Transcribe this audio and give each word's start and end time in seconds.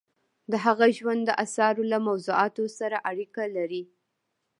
د 0.51 0.53
هغه 0.65 0.87
ژوند 0.97 1.21
د 1.25 1.31
اثارو 1.43 1.83
له 1.91 1.97
موضوعاتو 2.07 2.63
سره 2.79 2.97
اړیکه 3.09 3.43
لري. 3.55 3.83